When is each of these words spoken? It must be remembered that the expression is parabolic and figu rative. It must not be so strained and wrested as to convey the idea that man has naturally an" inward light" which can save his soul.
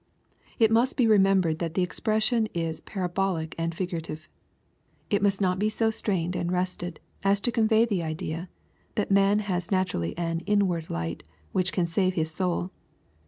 It 0.57 0.71
must 0.71 0.97
be 0.97 1.05
remembered 1.05 1.59
that 1.59 1.75
the 1.75 1.83
expression 1.83 2.47
is 2.55 2.81
parabolic 2.81 3.53
and 3.59 3.71
figu 3.71 4.01
rative. 4.01 4.25
It 5.11 5.21
must 5.21 5.39
not 5.41 5.59
be 5.59 5.69
so 5.69 5.91
strained 5.91 6.35
and 6.35 6.51
wrested 6.51 6.99
as 7.23 7.39
to 7.41 7.51
convey 7.51 7.85
the 7.85 8.01
idea 8.01 8.49
that 8.95 9.11
man 9.11 9.37
has 9.45 9.69
naturally 9.69 10.17
an" 10.17 10.39
inward 10.53 10.89
light" 10.89 11.21
which 11.51 11.71
can 11.71 11.85
save 11.85 12.15
his 12.15 12.31
soul. 12.33 12.71